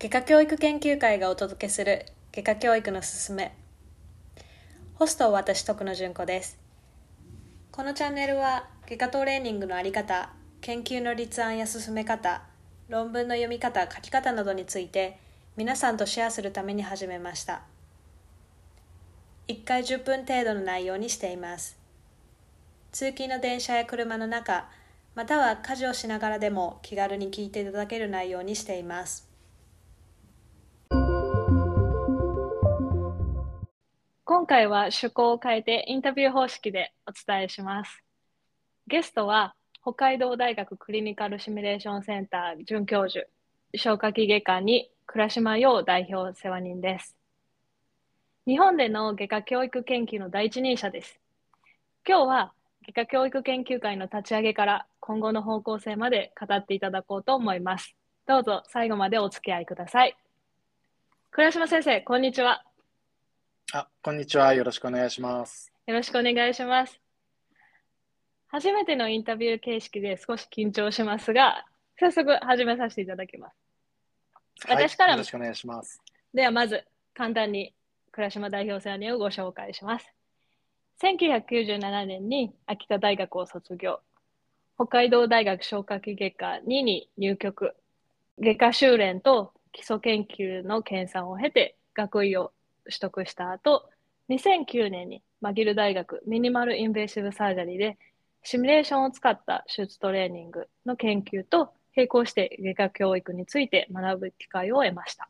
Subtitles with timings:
[0.00, 3.52] 外科教育研究会がお届けする外科教育のすすめ
[4.94, 6.56] ホストは私徳野純子です
[7.72, 10.30] このチャンネルは外科トレーニングのあり方
[10.60, 12.42] 研究の立案や進め方
[12.88, 15.18] 論文の読み方書き方などについて
[15.56, 17.62] 皆さんとシェアするために始めました
[19.48, 21.76] 1回10分程度の内容にしています
[22.92, 24.68] 通勤の電車や車の中
[25.16, 29.27] または家事をしながらでも気軽に聞いていただける内容にしています
[34.30, 38.04] 今回は趣向を変えてインタビュー方式でお伝えします。
[38.86, 43.24] ゲストは北海道大学クリニカルシミュレーションセンター准教授
[43.74, 47.16] 消化器外科に倉島陽代表世話人です。
[48.46, 51.18] 日本での外科教育研究の第一人者です。
[52.06, 57.96] 今日は外科教育研究会の立ち上げから今後の方向性まで語っていただこうと思います。
[58.26, 60.18] どうぞ最後までお付き合いください。
[61.30, 62.67] 倉島先生こんにちは。
[63.72, 67.00] あこんにちはよろしくお願いしますよろしくお願いします
[68.50, 71.66] 初めてのインタビュー形式で少し緊張しますが、
[72.00, 73.56] 早速始めさせていただきます。
[74.66, 76.00] 私から、はい、よろしくお願いします。
[76.32, 77.74] ではまず簡単に
[78.10, 80.14] 倉島代表世話をご紹介します。
[81.02, 84.00] 1997年に秋田大学を卒業。
[84.76, 87.74] 北海道大学消化器外科2に入局。
[88.40, 92.52] 外科修練と基礎研究の研鑽を経て学位を
[92.88, 93.88] 取得した後、
[94.30, 97.96] 2009年にマギル大学ミニマルインベーシブサージャリーで
[98.42, 105.28] シミュレーションを使った手術トレーニングの研究と並行して外科教育について学ぶ機会を得ました。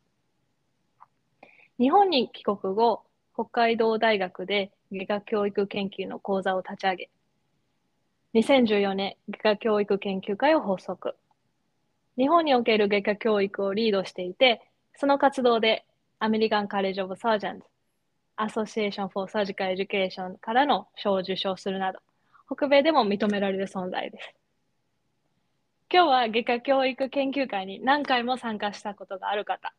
[1.78, 3.02] 日本に帰国後、
[3.34, 7.10] 北海道大学で外科教育研究の講座を立ち上げ、
[8.34, 11.14] 2014年外科教育研究会を発足。
[12.16, 14.60] 日本における外科教育をリードしていて、
[14.96, 15.86] その活動で
[16.20, 17.64] American College of Surgeons、
[18.34, 22.00] Association for Surgical Education からの賞を受賞するなど、
[22.52, 24.34] 北米でも認められる存在です。
[25.92, 29.72] 今日は外科教育研究会に何回も参加したことがある方、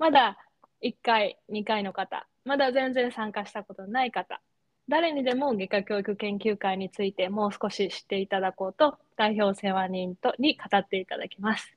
[0.00, 0.38] まだ
[0.82, 4.40] 1回、2回の方、まだ全然参加したことない方、
[4.88, 11.76] 誰にでも外科教育研究会についてもう少し知っていただこうと、代表世話人とに語っていただきます。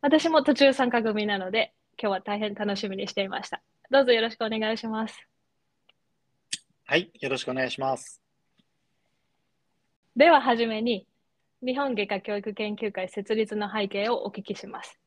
[0.00, 3.60] 私も途中参加組なので、今日は大変楽しみにしていました。
[3.90, 5.26] どうぞよろしくお願いします。
[6.86, 8.22] はい、よろしくお願いします。
[10.16, 11.06] でははじめに、
[11.62, 14.98] 日本外科教育研究会設立の背景をお聞きします。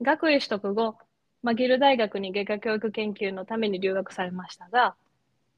[0.00, 0.96] 学位取得後、
[1.42, 4.94] マギル大学に外科教育研究のために留学されましたが、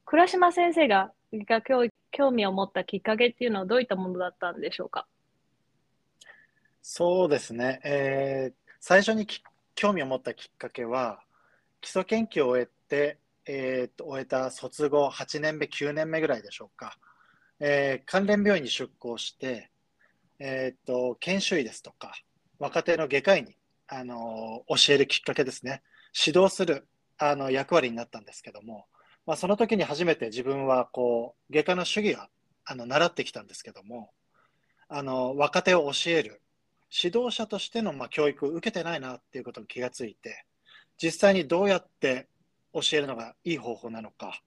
[0.03, 5.07] 倉島先生が外科教育興味を持ったきっかけっていうのはどういったものだったんでしょうか？
[6.81, 9.25] そうですね、えー、最初に
[9.77, 11.21] 興味を持ったきっかけは
[11.81, 16.97] 基礎研究を終えて、えー、と終えた卒後8年目9年目ぐらいでしょうか。
[17.59, 19.69] えー、関連病院に出向して、
[20.39, 22.13] えーと、研修医ですとか
[22.59, 23.55] 若手の外科医に、
[23.87, 25.81] あの教えるきっかけですね。
[26.13, 26.87] 指導する
[27.19, 28.85] あの役割になったんですけども、
[29.27, 32.29] まあ、その時に初めて自分はこう外科の主義は
[32.65, 34.09] あの習ってきたんですけども
[34.89, 36.41] あの若手を教える
[36.91, 40.45] 指導者としての、まあ、教育を受けてないなっていうことに気がついて
[41.01, 42.27] 実際にどうやって
[42.73, 44.41] 教えるのがいい方法なのか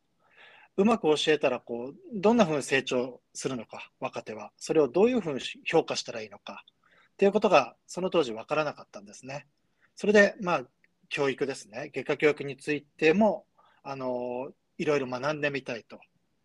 [0.77, 6.65] うまく教えたらこうどんなふうに成長するのか若手はそれをどういうふうに評価したらいいのか
[7.13, 9.47] っていうことがその当時分からなかったんですね。
[9.95, 10.63] それでまあ
[11.11, 13.45] 教育ですね外科教育についても
[13.83, 15.99] あのいろいろ学んでみたいと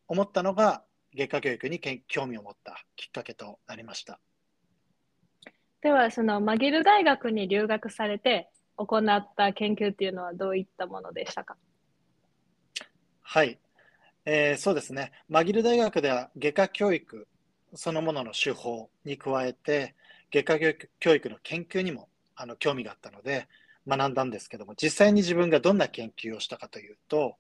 [0.07, 0.83] 思ったのが
[1.15, 4.19] 外科教育に興味を持ったきっかけとなりました。
[5.81, 11.55] ではそのマギル大学に留学されて行った研究っていうのはどういったものでしたか？
[13.21, 13.59] はい、
[14.25, 17.27] えー、そうですね、マギル大学では外科教育
[17.73, 19.95] そのものの手法に加えて、
[20.31, 20.59] 外科
[20.99, 23.47] 教育の研究にもあの興味があったので
[23.87, 27.35] 学んだんですけども、実際に自分がどんな研究をしたかというと、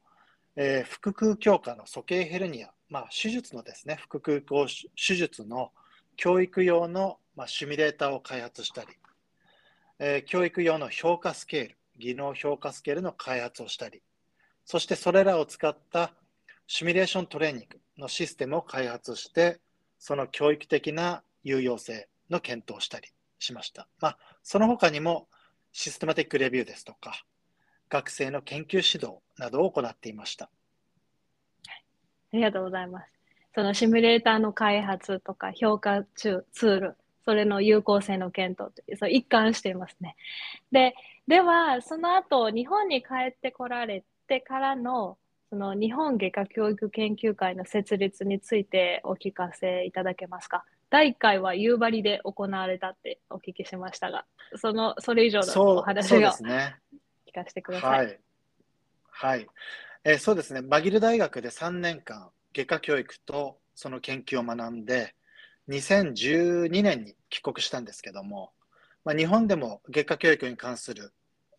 [0.55, 5.71] えー、腹腔強化の鼠径ヘルニア、まあ、手術のですね、腹腔鏡手術の
[6.15, 8.87] 教育用の、まあ、シミュレーターを開発したり、
[9.99, 14.01] えー、教育用の評価スケール、技能評価スケールの開発をしたり、
[14.65, 16.13] そしてそれらを使った
[16.67, 19.59] シミュレーショントレーニングのシステムを開発して、
[19.99, 23.09] その教育的な有用性の検討をしたり
[23.39, 23.87] しました。
[23.99, 25.27] まあ、その他にも
[25.71, 27.25] システマティックレビューですとか、
[27.89, 30.49] 学生の研究指導などを行っていました。
[32.33, 33.07] ありがとうございます。
[33.53, 40.15] そのシミュレーターの開発とか評価ツール、それの有効性の検討という、そう一貫していますね。
[40.71, 40.95] で、
[41.27, 45.17] では、その後、日本に帰ってこられてからの、
[45.49, 50.63] その日本外科教育研究会の設立についてお聞かせいただけますか？
[50.89, 54.25] 第1回は夕張で行われたってお聞きしましたが、
[54.55, 56.75] そのそれ以上のお話を、ね、
[57.27, 58.05] 聞かせてください。
[58.05, 58.19] はい、
[59.09, 59.47] はい
[60.03, 65.15] えー、そうですね、マギル大学で3年間、外科教育とその研究を学んで、
[65.69, 68.51] 2012年に帰国したんですけども、
[69.03, 71.13] まあ、日本でも外科教育に関する、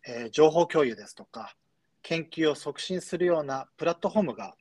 [0.05, 1.55] えー、情報共有ですとか、
[2.03, 4.55] 研究を促進するようなプラットフォームが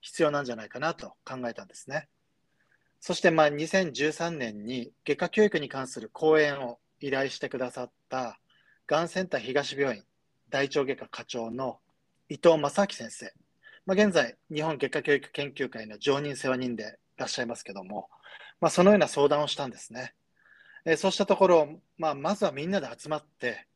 [0.00, 2.08] 必要なんじゃないかなと考えたんですね。
[3.00, 8.38] そしてまあ2013年に外科教育に関する講演を依頼してくださった
[8.86, 10.04] がんセンター東病院
[10.50, 11.80] 大腸外科課長の
[12.28, 13.32] 伊藤正明先生、
[13.86, 18.08] まあ、現在日本外科教育研究会の常任世話人でいらっしゃいますけども、
[18.62, 20.14] まあ、そのような相談をしたんですね。
[20.84, 23.66] えそうしたところ、まあ、まずはみんなで集まって、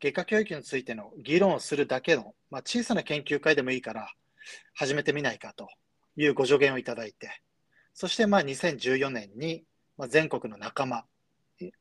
[0.00, 4.10] 外科教育についての議論をするだけの、まあ、小さな研究会でもいいから
[4.74, 5.68] 始めてみないかと
[6.16, 7.42] いうご助言をいただいて、
[7.92, 9.62] そしてまあ2014年に
[10.08, 11.04] 全国の仲間、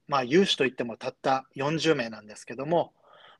[0.09, 2.91] まあ、有志といってもたった40名なんですけども、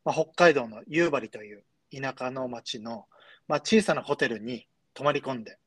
[0.06, 3.06] まあ、北海道の夕張という田舎の町の、
[3.50, 5.57] まあ、小さなホテルに泊まり込んで、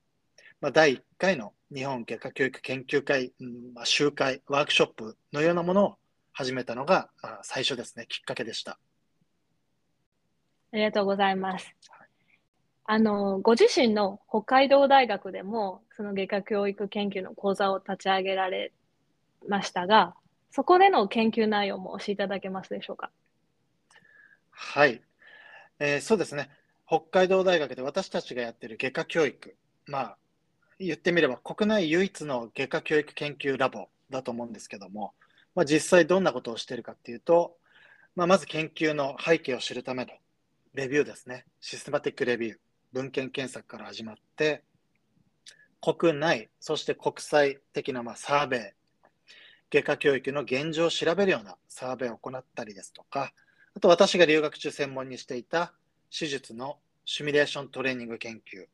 [0.62, 5.97] まあ、第1回の日本外科教育研究会、うんまあ、集会、ワークショップのようなものを
[6.32, 8.79] 始めたのが、まあ、最初ですね、きっかけでした。
[10.73, 11.75] ありがとうございます。
[12.85, 18.73] あの、ご自身の北海道大学でも、その外科教育研究の講座を立ち上げられ
[19.49, 20.14] ましたが、
[20.53, 23.11] そこでの研究内容も教えていただけますでしょうか？
[24.53, 25.03] はい、
[25.81, 26.50] えー、そうですね。
[26.87, 29.56] 北海道大学で私たちがやっている外科教育、
[29.87, 30.17] まあ、
[30.87, 35.12] 言ってみれば国内唯一の外科教育研究ラボだと思うんですけども、
[35.55, 37.56] まあ、実際どんなことをしているかっていうと、
[38.17, 40.12] まあ、まず研究の背景を知るための
[40.75, 41.44] レビューですね。
[41.61, 42.56] システマティックレビュー、
[42.93, 44.62] 文献検索から始まって、
[45.81, 48.96] 国内、そして国際的なまあサーベイ、
[49.70, 53.32] 外科教育の現状を調べるようなサーベイを行ったりですとか、
[53.75, 55.73] あと私が留学中専門にしていた
[56.17, 58.67] 手術のシミュレーショントレーニング研究、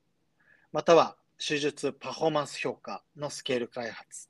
[0.73, 4.29] または手術パフォーマンス評価のスケール開発。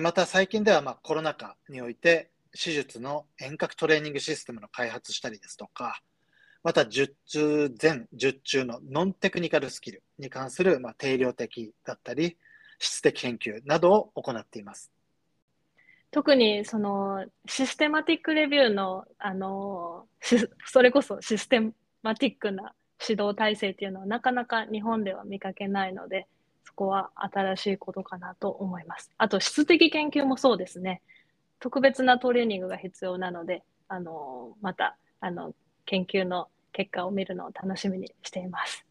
[0.00, 6.00] また最近ではまあコロナ禍において手術の遠隔トレーニングシステムの開発したりですとか、
[6.62, 12.38] また術中前、術中のノンテクニカルスキルに関するまあ定量的だったり、
[12.78, 14.90] 質的研究などを行っています。
[16.10, 20.06] 特にそのシステマティックレビューのあの
[20.64, 21.60] それこそシステ
[22.02, 26.26] マティックな指導体制っていうのはなかなか日本では見かけないので、
[26.64, 29.10] そこは新しいことかなと思います。
[29.18, 31.02] あと、質的研究もそうですね。
[31.60, 35.54] 特別なトレーニングが必要なので、あの、また、あの、
[35.86, 38.84] 研究の結果を見るのを楽しみにしています。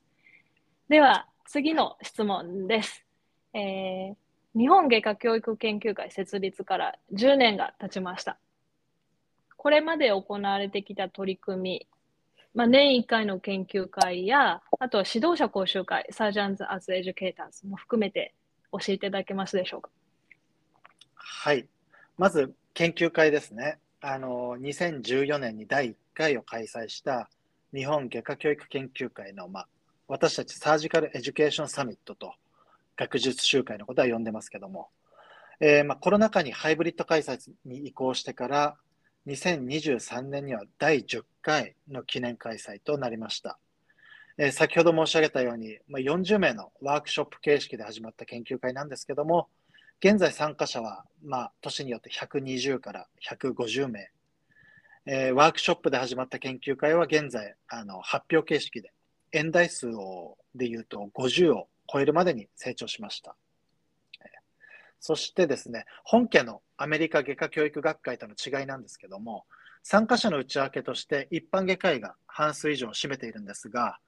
[0.90, 3.06] では、次の質問です。
[3.54, 8.38] えー、日本外科教育研究会設立から10年が経ちました。
[9.58, 11.88] これまで行われてきた取り組み
[12.54, 18.36] まあ、年1回の研究会や、あとは指導者講習会、 Surgeons as Educators も含めて
[18.72, 19.90] 教えていただけますでしょうか？
[21.16, 21.68] はい。
[22.18, 23.80] まず、研究会ですね。
[24.02, 27.30] あの、2014年に第1回を開催した
[27.74, 29.68] 日本外科教育研究会の、まあ、
[30.07, 32.33] 私たち Surgical Education Summit と
[32.98, 34.90] 学術集会のことは呼んでますけども、
[35.60, 38.76] えーまあ、コロナ禍にハイブリッド開催に移行してから、
[39.26, 43.59] 2023年には第10回の記念開催となりました。
[44.38, 49.47] えー、先ほど申し上げたように、まあ、40名のワークショップ形式で始まった研究会なんですけども、
[50.00, 54.09] 現在参加者は、まあ、年によって120から150名。
[55.06, 58.92] えー、ワークショップで始まった研究会は現在、あの発表形式で、
[59.33, 63.35] 演題数をでいうと50を超えるまでに成長しました。
[65.06, 69.45] そしてですね、本家のアメリカ外科教育学会との違いなんですけども、
[69.83, 73.99] 参加者の内訳として一般外科医が半数以上を占めているんですが、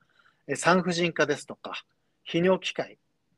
[0.55, 1.83] 産婦人科ですとか、
[2.27, 2.85] 泌尿器科、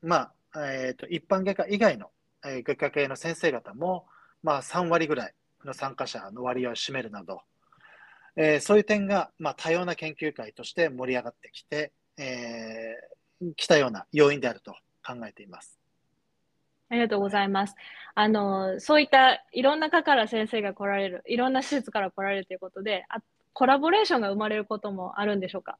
[0.02, 2.10] まあえーと、一般外科以外の、
[2.46, 4.06] え、外科系の先生方も、
[4.42, 7.40] まあ、3割ぐらいの参加者の割合を占めるなど、
[8.36, 14.72] えー、そういう点が、まあ、多様な研究会として盛り上がってきて、えー、きたような要因であると
[15.04, 15.78] 考えています。
[16.90, 17.74] ありがとうございます。
[18.14, 25.78] あの、そういったいろんな科から先生が来られる、いろんな施設から来られるということで、あコラボレーションが生まれることもあるんでしょうか？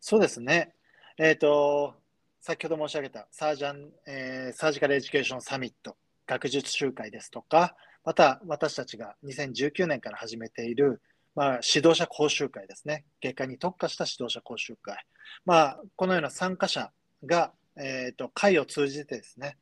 [0.00, 0.74] そうですね。
[1.16, 1.94] えっ、ー、と、
[2.40, 5.96] 先ほど申し上げたサージャン、えー、サージカルエデュケーションサミット、
[6.26, 11.02] 学術集会ですとか、また私たちが2019年から始めている
[11.34, 13.04] まあ、指導者講習会ですね。
[13.22, 15.04] 外科に特化した指導者講習会。
[15.44, 16.90] まあ、このような参加者
[17.24, 19.56] が、えーと、会を通じてですね、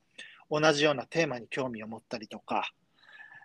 [0.51, 2.73] 同じようなテーマに興味を持ったりとか、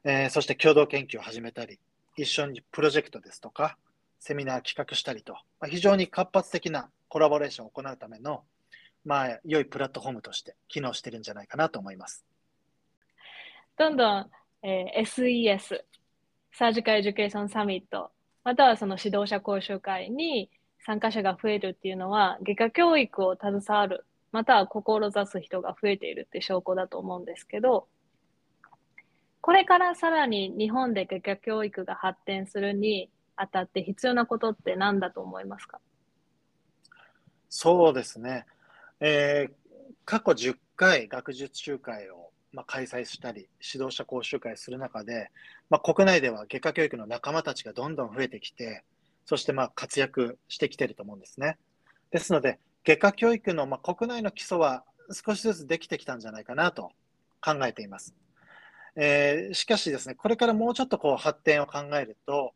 [0.04, 1.80] えー、そして共同研究を始めたり、
[2.18, 3.78] 一緒にプロジェクトですとか、
[4.20, 8.44] セミナー企画したりと、まあ、非常に活発的なコラボレーションを行うための、
[9.06, 12.26] まあ、良いプラットフォームとして機能してるんじゃないかなと思います。
[13.78, 14.30] どんどん、
[14.62, 15.82] えー、SES、
[16.54, 18.12] Surgical Education Summit、
[18.44, 20.50] またはその指導者講習会に
[20.86, 27.88] 参加者が増えるっていうのは、外科教育を携わる、または志す人が増えているって証拠だと思うんですけど、
[29.42, 35.80] これからさらに日本で外科教育が発展するにあたって必要なことって何だと思いますか？
[37.48, 38.46] そうですね。
[39.00, 39.54] えー、
[40.06, 45.30] 過去10回学術集会を、まあ、開催したり、指導者講習会する中で、
[45.70, 48.84] まあ、国内では外科教育の仲間たちがどんどん増えてきて、
[49.26, 51.58] そしてまあ活躍してきてると思うんですね。
[52.12, 56.92] ですので、外科教育のまあ国内の基礎は少しずつできてきたんじゃないかなと
[57.42, 58.16] 考えています。
[58.96, 62.54] えー、しかしですね、これからもうちょっとこう発展を考えると、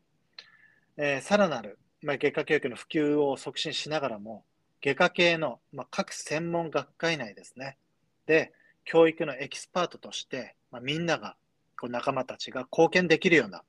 [0.98, 4.43] えー、さらなる、まあ、外科教育の普及を促進しながらも、
[4.84, 7.77] 外科系の、まあ、各専門学会内ですね、
[8.27, 8.53] で、
[8.86, 11.36] 教育のエキスパートとして、まあ、みんなが、
[11.79, 13.63] こう仲間たちが貢献できるような、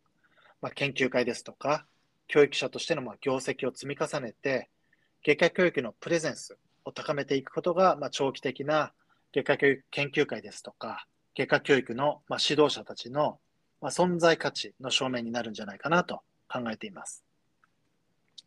[0.60, 1.86] まあ、研究会ですとか、
[2.26, 4.68] 教育者としてのまあ業績を積み重ねて、
[5.24, 8.92] 外科教育のプレゼンスを高めていくことが、まあ、長期的な
[9.34, 11.06] 外科教育研究会ですとか、
[11.36, 13.38] 外科教育の、まあ、指導者たちの、
[13.80, 17.24] まあ、存在価値の証明になるんじゃないかなと考えています。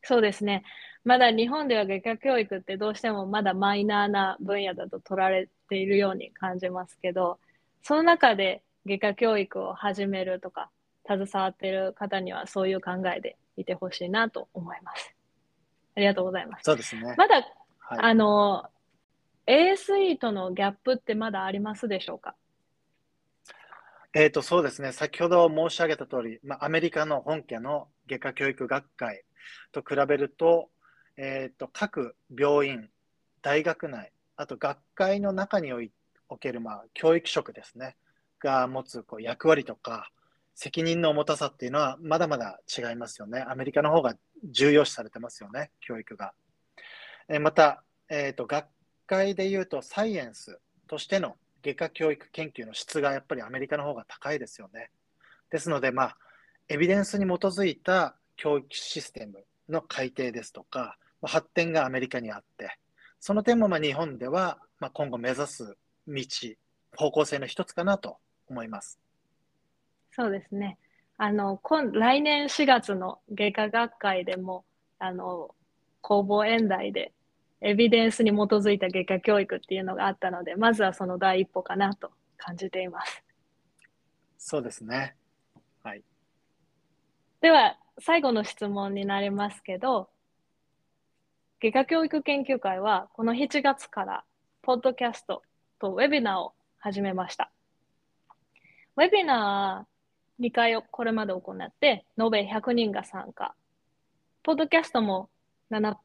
[0.04, 0.63] そうですね。
[1.04, 7.40] まだ日本では外科教育ってどうしてもまだマイナーな分野だと取られているように感じますけど、
[7.84, 10.70] その中で外科教育を始めるとか、
[11.08, 15.16] 携わっている方にはそういう考えでいてほしいなと思います。
[15.95, 16.63] ありがとうございます。
[16.63, 17.15] そうですね。
[17.17, 17.36] まだ、
[17.79, 18.69] はい、あの、
[19.45, 22.36] ASE とのギャップってまだありますでしょうか？
[24.13, 29.24] えーと、そうですね、先ほど申し上げた通り、まあ、アメリカの本家の外科教育学会
[29.71, 30.69] と比べると、
[31.15, 32.89] えーと、各病院、
[33.41, 35.71] 大学内、あと学会の中に
[36.27, 37.95] おける、まあ、教育職ですね、
[38.39, 40.12] が持つこう役割とか、
[40.55, 43.45] 責任の重たさっていうのはまだまだ違いますよね。
[43.48, 46.33] アメリカの方が重要視されてますよね、教育が。
[47.27, 48.67] えー、また、えーと、学
[49.05, 54.89] 会でいうとサイエンスとしての外科教育研究の質がやっぱりアメリカの方が高いですよね。
[55.50, 56.17] ですので、まあ、
[56.67, 62.77] エビデンスに基づいた教育システムの改定ですとか、発展がアメリカにあって、
[63.19, 65.75] その点もまあ日本ではまあ今後目指す
[66.07, 66.25] 道、
[66.98, 68.17] 方向性の一つかなと
[68.50, 69.00] 思います。
[70.12, 70.77] そうですね。
[71.24, 74.66] あの今来年4月の外科学会でも
[74.98, 75.54] あの
[76.01, 77.13] 公募演題で
[77.62, 83.24] エビデンスに基づいた外科教育っていうのがあったので、まずはその第一歩かなと感じています。
[84.40, 85.16] そうですね。
[85.84, 86.01] はい。
[87.40, 90.10] では、最後の質問になりますけど、
[91.62, 94.24] 外科教育研究会はこの7月から
[94.63, 95.44] ポッドキャスト
[95.78, 97.51] とウェビナーを始めました。
[98.98, 99.90] ウェビナー
[100.41, 103.53] 2回をこれまで行って、延べ100人が参加。
[104.41, 105.29] ポッドキャストも
[105.69, 105.95] 7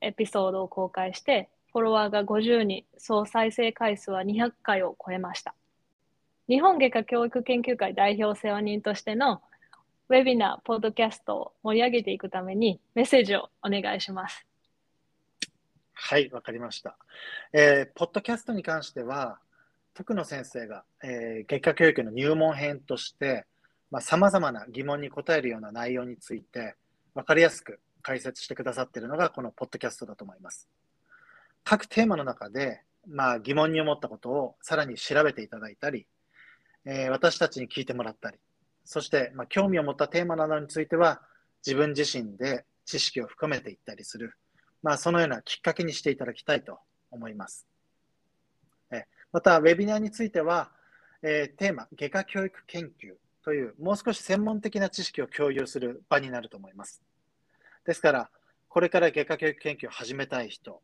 [0.00, 5.54] エピソードを公開して、フォロワーが50人、総再生回数は200回を超えました。
[6.48, 9.40] 日本外科教育研究会代表世話人としての
[10.08, 14.44] ウェビナー、ポッドキャストを盛り上げていくためにメッセージをお願いします。
[15.92, 16.98] はい、わかりました。
[17.52, 19.38] えー、ポッドキャストに関しては、
[19.94, 23.46] 徳野先生が、えー、外科教育の入門編として、
[24.00, 26.76] さまざ、まな疑問に答えるような内容について、
[27.14, 30.68] わかりやすく解説してくださっているのがこのポッドキャストだと思います。
[31.64, 36.06] 各テーマの中で、まあ、疑問に思ったことをさらに調べていただいたり、
[36.84, 38.38] えー、私たちに聞いてもらったり、
[38.84, 41.22] そして、まあ、興味を持ったテーマなどについては
[41.66, 44.34] 自分自身で知識を深めていったりする、
[44.82, 46.78] まあ、そのようなきっかけにしていただきたいと
[47.10, 47.66] 思います。
[48.90, 50.70] えまた、ウェビナーについては、
[51.22, 57.02] えー、テーマ、外科教育研究という、もう少し専門的な知識を共有する場になると思います。
[57.86, 58.30] ですから、
[58.68, 60.80] これから外科教育研究を始めたい人、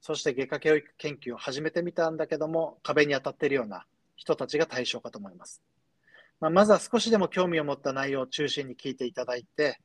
[0.00, 5.62] そして外科教育研究を始めてみたんだけども、壁に当たっているような人たちが対象かと思います。
[6.40, 9.80] まあ、まずは少しでも興味を持った内容を中心に聞いていただいて、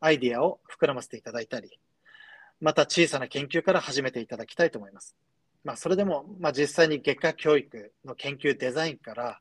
[0.00, 1.78] アイディアを膨らませていただいたり、
[2.60, 5.16] また小さな研究から始めていただきたいと思います。
[5.64, 9.40] まあ、それでも、まあ、実際に外科教育の研究デザインから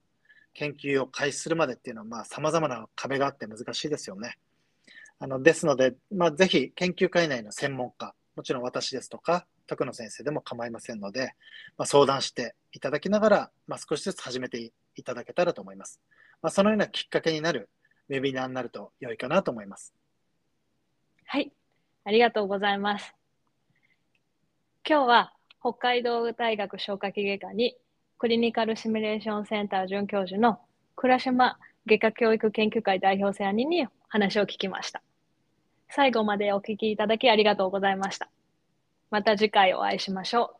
[0.54, 4.38] 研究を開始するまでっていうのはさ、まあ、様々な壁があって難しいですよね。
[5.20, 11.34] あのですので、まあ、ぜひ研究会内の専門家、もちろん私ですとか、徳野先生でも構いませんので、
[11.78, 16.00] まあ、相談していただきながら、まあ、少しずつ始めていただけたらと思います。
[16.42, 17.70] まあ、そのようなきっかけになる
[18.08, 19.94] ウェビナーになると良いかなと思います。
[21.26, 21.52] はい、
[22.06, 23.14] ありがとうございます。
[24.88, 27.78] 今日は北海道大学消化器外科に
[28.20, 30.60] クリニカルシミュレーションセンター准教授の
[30.98, 35.02] 倉島外科教育研究会代表世兄に話を聞きました。
[35.90, 38.30] 最後までお聞きいただきありがとうございました。
[39.10, 40.59] また次回お会いしましょう。